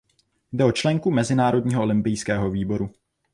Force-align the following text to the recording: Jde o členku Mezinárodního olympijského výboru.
Jde 0.51 0.65
o 0.65 0.71
členku 0.71 1.11
Mezinárodního 1.11 1.81
olympijského 1.83 2.51
výboru. 2.51 2.89